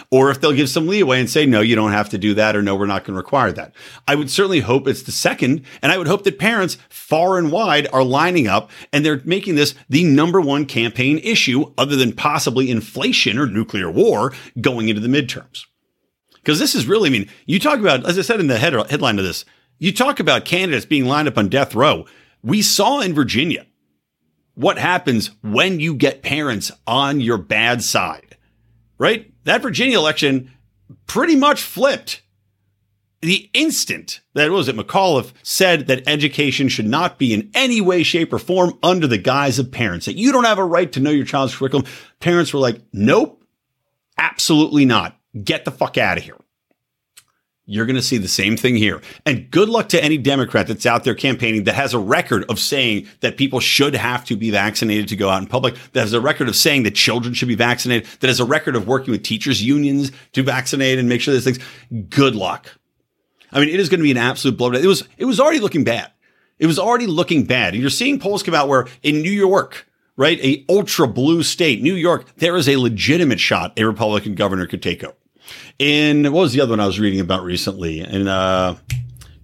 [0.10, 2.56] Or if they'll give some leeway and say, no, you don't have to do that,
[2.56, 3.74] or no, we're not going to require that.
[4.08, 5.64] I would certainly hope it's the second.
[5.82, 9.56] And I would hope that parents far and wide are lining up and they're making
[9.56, 15.02] this the number one campaign issue other than possibly inflation or nuclear war going into
[15.02, 15.66] the midterms.
[16.36, 18.74] Because this is really, I mean, you talk about, as I said in the head,
[18.90, 19.46] headline of this,
[19.78, 22.06] you talk about candidates being lined up on death row.
[22.44, 23.66] We saw in Virginia
[24.54, 28.38] what happens when you get parents on your bad side,
[28.98, 29.32] right?
[29.46, 30.52] That Virginia election
[31.08, 32.22] pretty much flipped.
[33.22, 38.04] The instant that was it, McAuliffe said that education should not be in any way,
[38.04, 41.00] shape, or form under the guise of parents, that you don't have a right to
[41.00, 41.88] know your child's curriculum.
[42.20, 43.44] Parents were like, nope,
[44.18, 45.18] absolutely not.
[45.44, 46.38] Get the fuck out of here.
[47.68, 49.02] You're going to see the same thing here.
[49.26, 52.60] And good luck to any Democrat that's out there campaigning that has a record of
[52.60, 56.14] saying that people should have to be vaccinated to go out in public, that has
[56.14, 59.12] a record of saying that children should be vaccinated, that has a record of working
[59.12, 61.60] with teachers unions to vaccinate and make sure these things.
[62.10, 62.72] Good luck.
[63.52, 64.72] I mean, it is going to be an absolute blow.
[64.74, 66.12] It was, it was already looking bad.
[66.60, 67.74] It was already looking bad.
[67.74, 71.82] And you're seeing polls come out where in New York, right, a ultra blue state,
[71.82, 75.16] New York, there is a legitimate shot a Republican governor could take over
[75.80, 78.00] in what was the other one I was reading about recently?
[78.02, 78.76] In uh,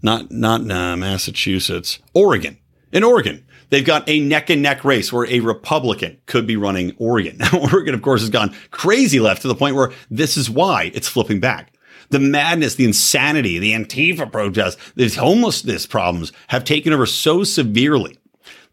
[0.01, 2.57] not not uh, Massachusetts, Oregon.
[2.91, 6.93] In Oregon, they've got a neck and neck race where a Republican could be running
[6.97, 7.37] Oregon.
[7.39, 10.91] Now, Oregon, of course, has gone crazy left to the point where this is why
[10.93, 11.73] it's flipping back.
[12.09, 18.17] The madness, the insanity, the Antifa protests, these homelessness problems have taken over so severely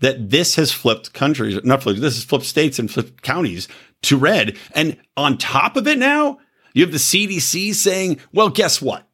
[0.00, 3.68] that this has flipped countries, not flipped, this has flipped states and flipped counties
[4.02, 4.56] to red.
[4.72, 6.38] And on top of it now,
[6.78, 9.04] you have the CDC saying, well, guess what?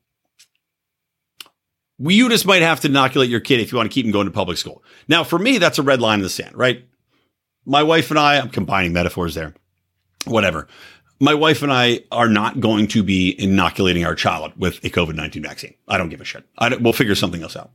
[1.99, 4.27] You just might have to inoculate your kid if you want to keep him going
[4.27, 4.83] to public school.
[5.09, 6.85] Now, for me, that's a red line in the sand, right?
[7.65, 9.55] My wife and I, I'm combining metaphors there,
[10.27, 10.69] whatever.
[11.21, 15.15] My wife and I are not going to be inoculating our child with a COVID
[15.15, 15.73] 19 vaccine.
[15.89, 16.45] I don't give a shit.
[16.81, 17.71] we'll figure something else out.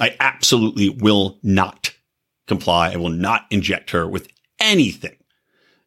[0.00, 1.94] I absolutely will not
[2.46, 2.92] comply.
[2.92, 4.28] I will not inject her with
[4.60, 5.16] anything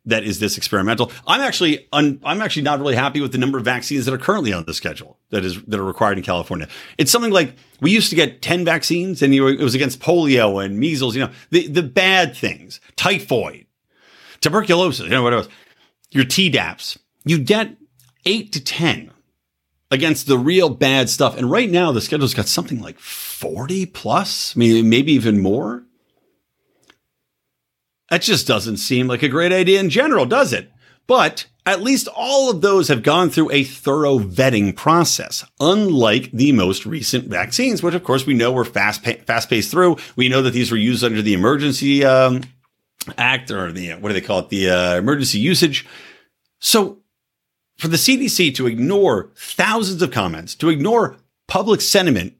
[0.07, 1.11] that is this experimental.
[1.27, 4.17] I'm actually un, I'm actually not really happy with the number of vaccines that are
[4.17, 6.67] currently on the schedule that is that are required in California.
[6.97, 10.79] It's something like we used to get 10 vaccines and it was against polio and
[10.79, 13.67] measles, you know, the the bad things, typhoid,
[14.41, 15.49] tuberculosis, you know what else.
[16.11, 16.97] Your Tdaps.
[17.25, 17.75] You get
[18.25, 19.11] 8 to 10
[19.91, 21.37] against the real bad stuff.
[21.37, 25.83] And right now the schedule's got something like 40 plus, I mean maybe even more.
[28.09, 30.71] That just doesn't seem like a great idea in general, does it?
[31.07, 36.53] But at least all of those have gone through a thorough vetting process, unlike the
[36.53, 39.97] most recent vaccines, which of course we know were fast fast paced through.
[40.15, 42.43] We know that these were used under the Emergency um,
[43.17, 45.85] Act or the what do they call it, the uh, emergency usage.
[46.59, 46.99] So
[47.77, 51.17] for the CDC to ignore thousands of comments, to ignore
[51.47, 52.33] public sentiment,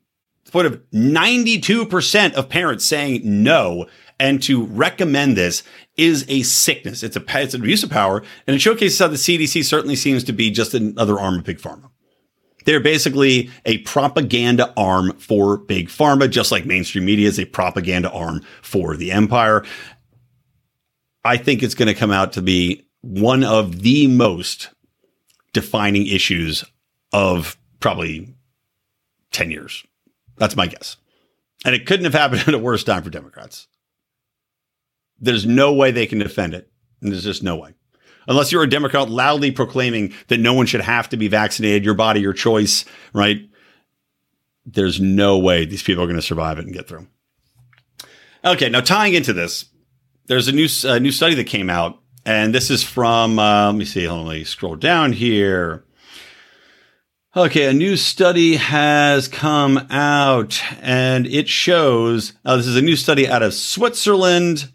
[0.46, 3.88] to point of 92% of parents saying no,
[4.20, 5.64] and to recommend this
[5.96, 7.04] is a sickness.
[7.04, 10.24] It's a it's an abuse of power, and it showcases how the CDC certainly seems
[10.26, 11.90] to be just another arm of big pharma.
[12.66, 18.12] They're basically a propaganda arm for big pharma, just like mainstream media is a propaganda
[18.12, 19.64] arm for the empire.
[21.24, 24.70] I think it's going to come out to be one of the most
[25.54, 26.66] defining issues
[27.14, 28.36] of probably
[29.32, 29.86] 10 years.
[30.36, 30.98] That's my guess.
[31.66, 33.68] And it couldn't have happened at a worse time for Democrats.
[35.20, 36.72] There's no way they can defend it.
[37.02, 37.74] And there's just no way.
[38.28, 41.94] Unless you're a Democrat loudly proclaiming that no one should have to be vaccinated, your
[41.94, 43.42] body, your choice, right?
[44.66, 47.08] There's no way these people are going to survive it and get through.
[48.44, 49.66] Okay, now tying into this,
[50.28, 50.68] there's a new
[51.00, 53.40] new study that came out, and this is from.
[53.40, 54.08] Uh, let me see.
[54.10, 55.86] Let me scroll down here.
[57.36, 62.34] Okay, a new study has come out, and it shows.
[62.44, 64.70] Uh, this is a new study out of Switzerland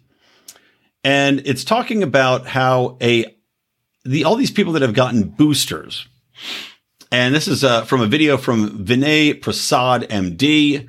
[1.03, 3.25] and it's talking about how a
[4.05, 6.07] the all these people that have gotten boosters,
[7.11, 10.87] and this is uh, from a video from Vinay Prasad, MD.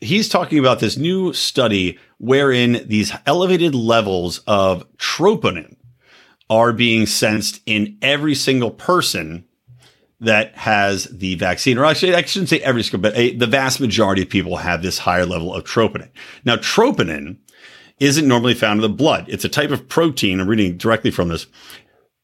[0.00, 5.76] He's talking about this new study wherein these elevated levels of troponin
[6.48, 9.44] are being sensed in every single person
[10.20, 13.80] that has the vaccine, or actually, I shouldn't say every single, but a, the vast
[13.80, 16.10] majority of people have this higher level of troponin.
[16.44, 17.38] Now, troponin
[18.00, 19.26] isn't normally found in the blood.
[19.28, 20.40] It's a type of protein.
[20.40, 21.46] I'm reading directly from this.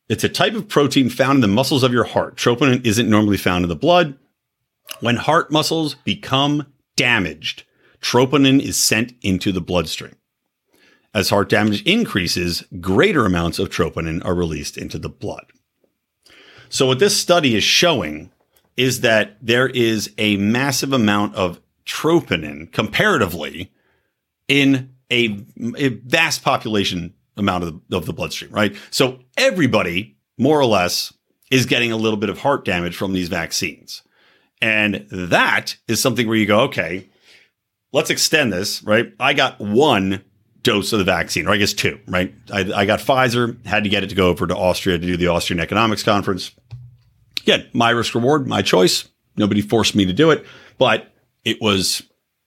[0.08, 2.36] It's a type of protein found in the muscles of your heart.
[2.36, 4.18] Troponin isn't normally found in the blood.
[5.00, 7.64] When heart muscles become damaged,
[8.00, 10.16] troponin is sent into the bloodstream.
[11.12, 15.46] As heart damage increases, greater amounts of troponin are released into the blood.
[16.68, 18.30] So, what this study is showing
[18.76, 23.72] is that there is a massive amount of troponin comparatively
[24.48, 25.44] in a,
[25.76, 28.76] a vast population amount of the, of the bloodstream, right?
[28.90, 31.12] So everybody, more or less,
[31.50, 34.02] is getting a little bit of heart damage from these vaccines.
[34.60, 37.08] And that is something where you go, okay,
[37.92, 39.12] let's extend this, right?
[39.20, 40.24] I got one
[40.62, 42.34] dose of the vaccine, or I guess two, right?
[42.52, 45.16] I, I got Pfizer, had to get it to go over to Austria to do
[45.16, 46.50] the Austrian Economics Conference.
[47.42, 49.08] Again, my risk reward, my choice.
[49.36, 50.44] Nobody forced me to do it,
[50.78, 51.12] but
[51.44, 52.02] it was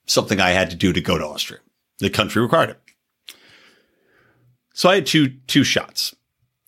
[0.08, 1.60] something I had to do to go to Austria.
[1.99, 2.79] The country required it.
[4.73, 6.15] So I had two two shots.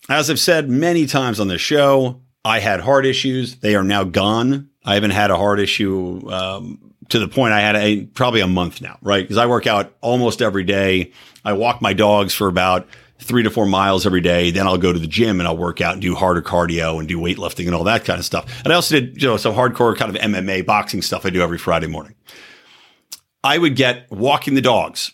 [0.08, 3.56] As I've said many times on this show, I had heart issues.
[3.56, 4.68] They are now gone.
[4.84, 8.48] I haven't had a heart issue um, to the point I had a, probably a
[8.48, 9.22] month now, right?
[9.22, 11.12] Because I work out almost every day.
[11.44, 14.50] I walk my dogs for about three to four miles every day.
[14.50, 17.08] Then I'll go to the gym and I'll work out and do harder cardio and
[17.08, 18.50] do weightlifting and all that kind of stuff.
[18.64, 21.42] And I also did, you know, some hardcore kind of MMA boxing stuff I do
[21.42, 22.14] every Friday morning.
[23.44, 25.12] I would get walking the dogs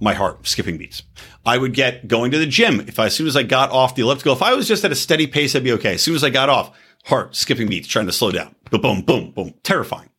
[0.00, 1.02] my heart skipping beats.
[1.44, 2.80] I would get going to the gym.
[2.80, 4.92] If I, as soon as I got off the elliptical, if I was just at
[4.92, 5.94] a steady pace, I'd be okay.
[5.94, 8.54] As soon as I got off, heart skipping beats, trying to slow down.
[8.70, 9.54] Boom, boom, boom, boom.
[9.62, 10.10] Terrifying.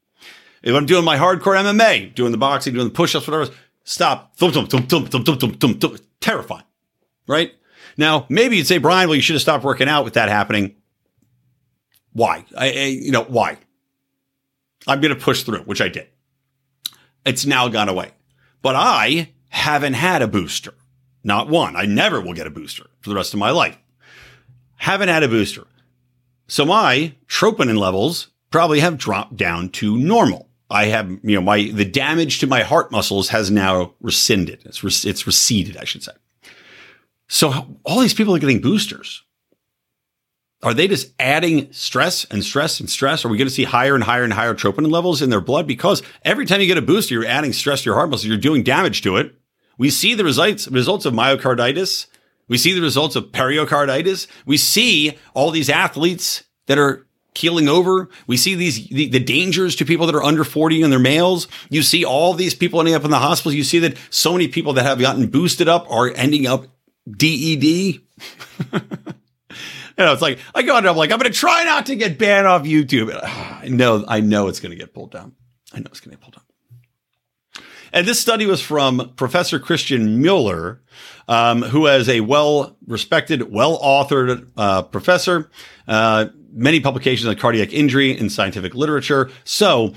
[0.63, 3.51] If I'm doing my hardcore MMA, doing the boxing, doing the push-ups, whatever,
[3.83, 4.35] stop.
[4.35, 6.01] Thump, thump, thump, thump, thump, thump, thump, thump, thump.
[6.19, 6.65] Terrifying,
[7.27, 7.51] right?
[7.97, 10.75] Now, maybe you'd say, Brian, well, you should have stopped working out with that happening.
[12.13, 12.45] Why?
[12.57, 13.57] I, I you know, why?
[14.87, 16.07] I'm going to push through, which I did.
[17.25, 18.11] It's now gone away.
[18.61, 20.73] But I haven't had a booster.
[21.23, 21.75] Not one.
[21.75, 23.77] I never will get a booster for the rest of my life.
[24.75, 25.65] Haven't had a booster.
[26.47, 30.47] So my troponin levels probably have dropped down to normal.
[30.69, 34.65] I have, you know, my, the damage to my heart muscles has now rescinded.
[34.65, 36.13] It's, it's receded, I should say.
[37.27, 39.23] So all these people are getting boosters.
[40.63, 43.23] Are they just adding stress and stress and stress?
[43.23, 45.67] Are we going to see higher and higher and higher troponin levels in their blood?
[45.67, 48.25] Because every time you get a booster, you're adding stress to your heart muscles.
[48.25, 49.35] You're doing damage to it.
[49.77, 52.07] We see the results, results of myocarditis.
[52.47, 54.27] We see the results of pericarditis.
[54.45, 58.09] We see all these athletes that are keeling over.
[58.25, 61.47] We see these the, the, dangers to people that are under 40 and their males.
[61.69, 63.53] You see all these people ending up in the hospitals.
[63.53, 66.65] You see that so many people that have gotten boosted up are ending up
[67.09, 67.63] DED.
[67.63, 68.01] you
[69.97, 72.17] know, it's like I go on, I'm like, I'm going to try not to get
[72.17, 73.17] banned off YouTube.
[73.23, 75.35] I know, I know it's going to get pulled down.
[75.71, 76.46] I know it's going to get pulled down.
[77.97, 80.79] And this study was from Professor Christian Mueller,
[81.27, 85.49] um, who is a well respected, well authored uh, professor,
[85.87, 89.31] uh, many publications on cardiac injury in scientific literature.
[89.45, 89.95] So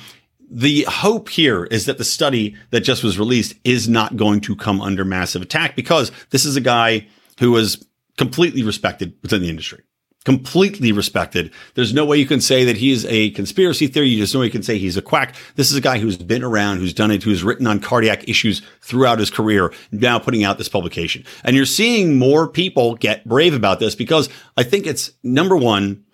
[0.50, 4.56] the hope here is that the study that just was released is not going to
[4.56, 7.06] come under massive attack because this is a guy
[7.38, 7.86] who was
[8.16, 9.82] completely respected within the industry
[10.24, 11.50] completely respected.
[11.74, 14.16] There's no way you can say that he's a conspiracy theory.
[14.16, 15.34] There's no way you can say he's a quack.
[15.56, 18.60] This is a guy who's been around, who's done it, who's written on cardiac issues
[18.82, 21.24] throughout his career, now putting out this publication.
[21.42, 26.04] And you're seeing more people get brave about this because I think it's number one,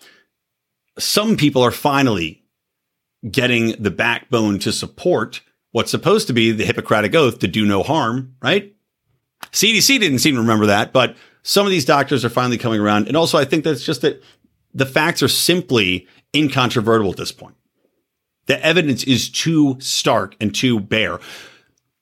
[0.99, 2.45] some people are finally
[3.29, 5.41] getting the backbone to support
[5.73, 8.73] what's supposed to be the Hippocratic oath to do no harm, right?
[9.51, 11.17] CDC didn't seem to remember that, but
[11.47, 13.07] some of these doctors are finally coming around.
[13.07, 14.21] And also, I think that's just that
[14.75, 17.55] the facts are simply incontrovertible at this point.
[18.47, 21.21] The evidence is too stark and too bare.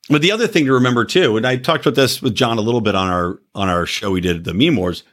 [0.09, 2.63] But the other thing to remember too, and I talked about this with John a
[2.63, 5.05] little bit on our on our show we did the meme wars.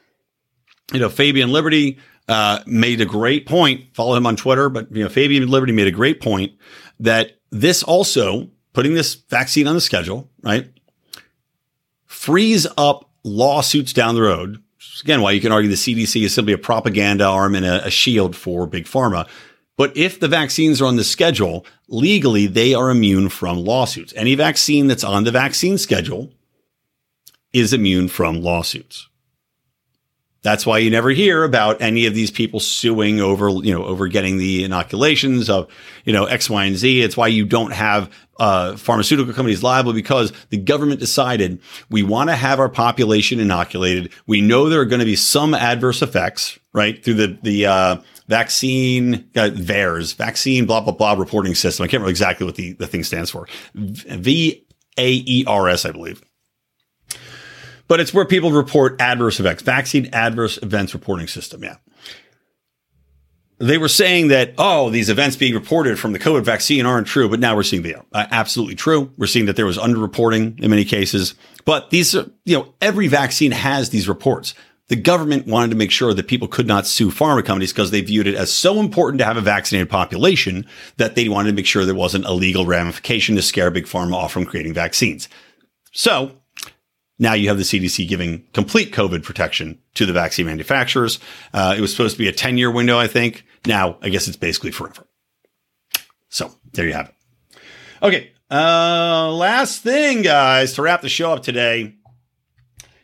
[0.93, 3.93] You know, Fabian Liberty uh, made a great point.
[3.93, 6.53] Follow him on Twitter, but you know, Fabian Liberty made a great point
[7.01, 10.71] that this also putting this vaccine on the schedule, right,
[12.05, 14.61] frees up lawsuits down the road.
[15.01, 17.91] Again, why you can argue the CDC is simply a propaganda arm and a, a
[17.91, 19.27] shield for big pharma.
[19.77, 24.13] But if the vaccines are on the schedule, legally, they are immune from lawsuits.
[24.15, 26.31] Any vaccine that's on the vaccine schedule
[27.53, 29.07] is immune from lawsuits.
[30.43, 34.07] That's why you never hear about any of these people suing over, you know, over
[34.07, 35.67] getting the inoculations of,
[36.03, 37.01] you know, X, Y, and Z.
[37.01, 42.31] It's why you don't have uh, pharmaceutical companies liable because the government decided we want
[42.31, 44.11] to have our population inoculated.
[44.25, 47.97] We know there are going to be some adverse effects, right, through the the uh,
[48.27, 51.83] vaccine uh, VAERS, vaccine blah blah blah reporting system.
[51.83, 53.47] I can't remember exactly what the the thing stands for.
[53.75, 54.65] V
[54.97, 56.23] A E R S, I believe
[57.91, 61.61] but it's where people report adverse events, vaccine adverse events reporting system.
[61.61, 61.75] Yeah.
[63.57, 67.27] They were saying that, oh, these events being reported from the COVID vaccine aren't true,
[67.27, 69.11] but now we're seeing they are uh, absolutely true.
[69.17, 73.09] We're seeing that there was underreporting in many cases, but these are, you know, every
[73.09, 74.53] vaccine has these reports.
[74.87, 77.99] The government wanted to make sure that people could not sue pharma companies because they
[77.99, 81.65] viewed it as so important to have a vaccinated population that they wanted to make
[81.65, 85.27] sure there wasn't a legal ramification to scare big pharma off from creating vaccines.
[85.91, 86.40] So
[87.21, 91.19] now you have the CDC giving complete COVID protection to the vaccine manufacturers.
[91.53, 93.45] Uh, it was supposed to be a 10 year window, I think.
[93.65, 95.05] Now, I guess it's basically forever.
[96.29, 97.15] So there you have it.
[98.01, 98.31] Okay.
[98.49, 101.95] Uh, last thing, guys, to wrap the show up today.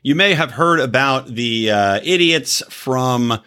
[0.01, 3.39] You may have heard about the uh, idiots from, I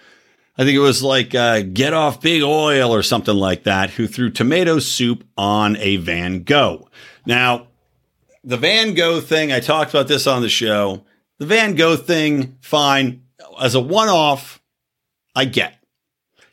[0.59, 4.30] think it was like uh, Get Off Big Oil or something like that, who threw
[4.30, 6.88] tomato soup on a Van Gogh.
[7.26, 7.69] Now,
[8.45, 11.05] the Van Gogh thing, I talked about this on the show.
[11.38, 13.22] The Van Gogh thing, fine.
[13.61, 14.61] As a one off,
[15.34, 15.76] I get.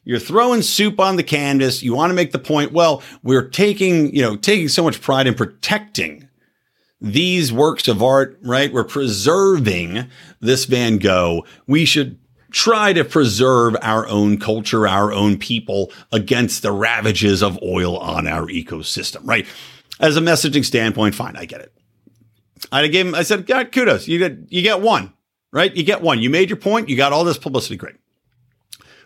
[0.03, 1.83] You're throwing soup on the canvas.
[1.83, 5.27] You want to make the point, well, we're taking, you know, taking so much pride
[5.27, 6.29] in protecting
[7.01, 8.71] these works of art, right?
[8.71, 10.09] We're preserving
[10.39, 11.45] this Van Gogh.
[11.67, 12.17] We should
[12.51, 18.27] try to preserve our own culture, our own people against the ravages of oil on
[18.27, 19.45] our ecosystem, right?
[19.99, 21.73] As a messaging standpoint, fine, I get it.
[22.71, 24.07] I gave him, I said, God, kudos.
[24.07, 25.13] You get, you get one,
[25.51, 25.75] right?
[25.75, 26.19] You get one.
[26.19, 26.89] You made your point.
[26.89, 27.77] You got all this publicity.
[27.77, 27.95] Great.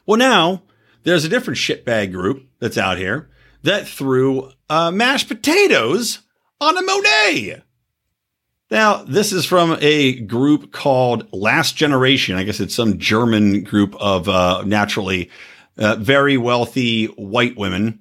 [0.05, 0.63] Well, now
[1.03, 3.29] there's a different shitbag group that's out here
[3.63, 6.19] that threw uh, mashed potatoes
[6.59, 7.61] on a Monet.
[8.69, 12.37] Now, this is from a group called Last Generation.
[12.37, 15.29] I guess it's some German group of uh, naturally
[15.77, 17.99] uh, very wealthy white women.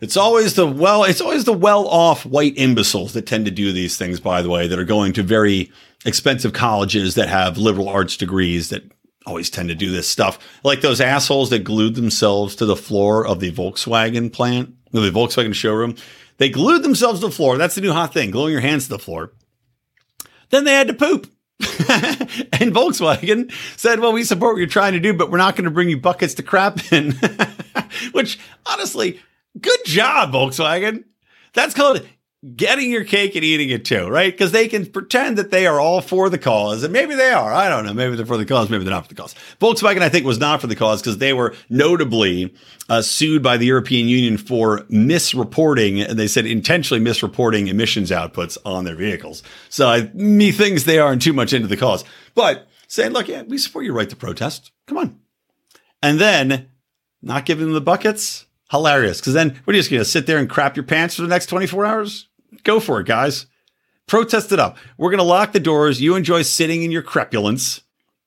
[0.00, 3.96] It's always the well, it's always the well-off white imbeciles that tend to do these
[3.96, 4.20] things.
[4.20, 5.72] By the way, that are going to very
[6.04, 8.82] expensive colleges that have liberal arts degrees that
[9.26, 10.38] always tend to do this stuff.
[10.62, 15.54] Like those assholes that glued themselves to the floor of the Volkswagen plant, the Volkswagen
[15.54, 15.96] showroom.
[16.38, 17.56] They glued themselves to the floor.
[17.56, 19.32] That's the new hot thing, gluing your hands to the floor.
[20.50, 21.26] Then they had to poop.
[21.60, 25.64] and Volkswagen said, well, we support what you're trying to do, but we're not going
[25.64, 27.12] to bring you buckets to crap in.
[28.12, 29.20] Which, honestly,
[29.60, 31.04] good job, Volkswagen.
[31.52, 32.06] That's called
[32.54, 34.32] getting your cake and eating it too, right?
[34.32, 37.52] Because they can pretend that they are all for the cause, and maybe they are.
[37.52, 37.94] I don't know.
[37.94, 38.70] Maybe they're for the cause.
[38.70, 39.34] Maybe they're not for the cause.
[39.60, 42.54] Volkswagen, I think, was not for the cause because they were notably
[42.88, 48.58] uh, sued by the European Union for misreporting, and they said intentionally misreporting emissions outputs
[48.64, 49.42] on their vehicles.
[49.68, 52.04] So I, methinks they aren't too much into the cause,
[52.34, 54.70] but saying, "Look, yeah, we support your right to protest.
[54.86, 55.20] Come on,"
[56.02, 56.68] and then
[57.22, 58.45] not giving them the buckets.
[58.70, 59.20] Hilarious.
[59.20, 61.22] Because then what are you just going to sit there and crap your pants for
[61.22, 62.28] the next 24 hours?
[62.64, 63.46] Go for it, guys.
[64.06, 64.76] Protest it up.
[64.98, 66.00] We're going to lock the doors.
[66.00, 67.82] You enjoy sitting in your crepulence.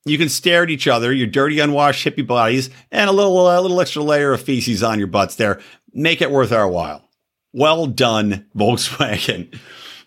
[0.05, 3.61] You can stare at each other, your dirty, unwashed hippie bodies, and a little, a
[3.61, 5.61] little extra layer of feces on your butts there.
[5.93, 7.09] Make it worth our while.
[7.53, 9.57] Well done, Volkswagen.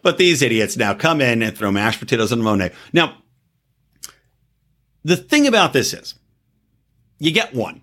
[0.03, 2.73] But these idiots now come in and throw mashed potatoes on Monet.
[2.93, 3.19] Now,
[5.05, 6.15] the thing about this is,
[7.19, 7.83] you get one,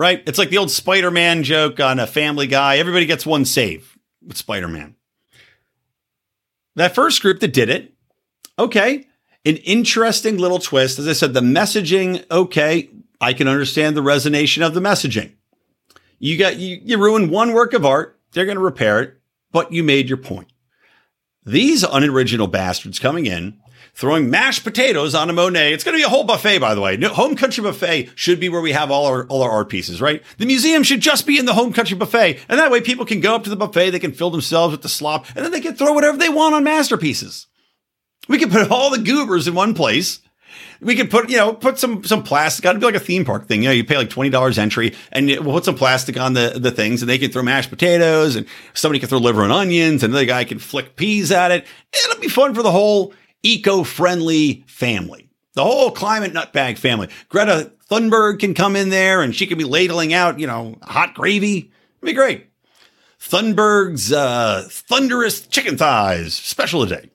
[0.00, 0.22] right?
[0.26, 2.78] It's like the old Spider Man joke on a family guy.
[2.78, 4.96] Everybody gets one save with Spider Man.
[6.74, 7.92] That first group that did it,
[8.58, 9.06] okay,
[9.44, 10.98] an interesting little twist.
[10.98, 12.88] As I said, the messaging, okay,
[13.20, 15.32] I can understand the resonation of the messaging.
[16.18, 19.20] You got you, you ruined one work of art, they're going to repair it,
[19.52, 20.50] but you made your point.
[21.44, 23.59] These unoriginal bastards coming in,
[23.94, 25.72] throwing mashed potatoes on a Monet.
[25.72, 26.96] It's going to be a whole buffet, by the way.
[27.02, 30.22] Home country buffet should be where we have all our all our art pieces, right?
[30.38, 33.20] The museum should just be in the home country buffet, and that way people can
[33.20, 35.60] go up to the buffet, they can fill themselves with the slop, and then they
[35.60, 37.46] can throw whatever they want on masterpieces.
[38.28, 40.20] We can put all the goobers in one place.
[40.82, 42.70] We can put, you know, put some some plastic on.
[42.70, 43.62] It'd be like a theme park thing.
[43.62, 46.54] You know, you pay like twenty dollars entry, and we'll put some plastic on the
[46.56, 50.02] the things, and they can throw mashed potatoes, and somebody can throw liver and onions,
[50.02, 51.66] and the guy can flick peas at it.
[51.92, 53.12] It'll be fun for the whole
[53.42, 55.28] eco-friendly family.
[55.54, 57.08] The whole climate nutbag family.
[57.28, 61.14] Greta Thunberg can come in there, and she can be ladling out, you know, hot
[61.14, 61.58] gravy.
[61.58, 61.72] It'd
[62.02, 62.46] be great.
[63.20, 67.10] Thunberg's uh, thunderous chicken thighs special today.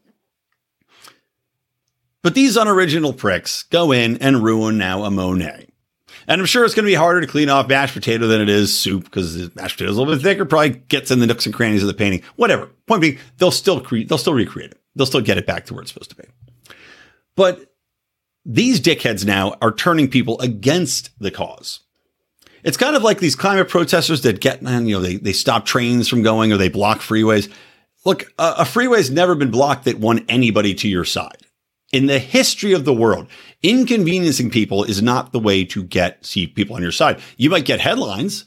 [2.22, 5.68] But these unoriginal pricks go in and ruin now a Monet.
[6.28, 8.50] And I'm sure it's going to be harder to clean off mashed potato than it
[8.50, 11.46] is soup because mashed potato is a little bit thicker, probably gets in the nooks
[11.46, 12.24] and crannies of the painting.
[12.36, 12.70] Whatever.
[12.88, 14.82] Point being, they'll still create, they'll still recreate it.
[14.96, 16.24] They'll still get it back to where it's supposed to be.
[17.36, 17.74] But
[18.46, 21.82] these dickheads now are turning people against the cause.
[22.64, 26.08] It's kind of like these climate protesters that get, you know, they, they stop trains
[26.08, 27.52] from going or they block freeways.
[28.06, 31.46] Look, a, a freeway's never been blocked that won anybody to your side
[31.96, 33.26] in the history of the world,
[33.64, 37.22] inconveniencing people is not the way to get see people on your side.
[37.38, 38.46] You might get headlines,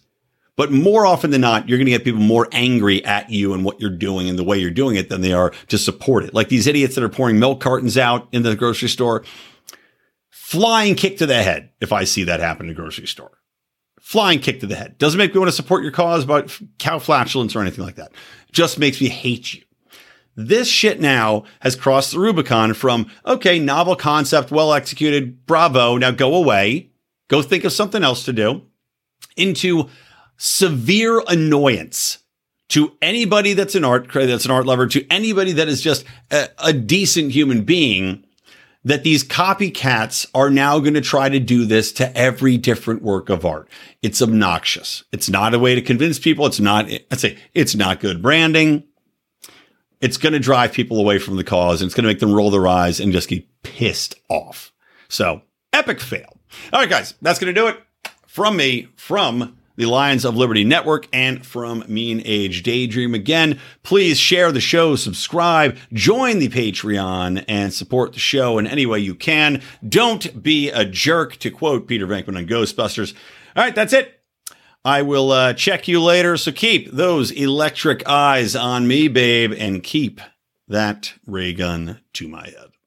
[0.58, 3.64] but more often than not, you're going to get people more angry at you and
[3.64, 6.34] what you're doing and the way you're doing it than they are to support it.
[6.34, 9.22] Like these idiots that are pouring milk cartons out in the grocery store.
[10.30, 13.38] Flying kick to the head if I see that happen in a grocery store.
[14.00, 14.98] Flying kick to the head.
[14.98, 18.10] Doesn't make me want to support your cause about cow flatulence or anything like that.
[18.50, 19.62] Just makes me hate you.
[20.34, 26.10] This shit now has crossed the Rubicon from, okay, novel concept, well executed, bravo, now
[26.10, 26.90] go away,
[27.28, 28.62] go think of something else to do,
[29.36, 29.88] into
[30.38, 32.18] severe annoyance
[32.70, 36.48] to anybody that's an art, that's an art lover, to anybody that is just a,
[36.58, 38.24] a decent human being
[38.84, 43.28] that these copycats are now going to try to do this to every different work
[43.28, 43.68] of art.
[44.02, 45.04] It's obnoxious.
[45.12, 46.46] It's not a way to convince people.
[46.46, 48.84] It's not, I'd say it's not good branding
[50.00, 52.32] it's going to drive people away from the cause and it's going to make them
[52.32, 54.72] roll their eyes and just get pissed off.
[55.08, 56.38] So epic fail.
[56.72, 57.80] All right, guys, that's going to do it
[58.26, 63.14] from me, from the Lions of Liberty Network and from Mean Age Daydream.
[63.14, 68.86] Again, please share the show, subscribe, join the Patreon, and support the show in any
[68.86, 69.62] way you can.
[69.88, 73.14] Don't be a jerk, to quote Peter Venkman on Ghostbusters.
[73.54, 74.20] All right, that's it.
[74.84, 76.36] I will uh, check you later.
[76.36, 80.20] So keep those electric eyes on me, babe, and keep
[80.66, 82.77] that ray gun to my head.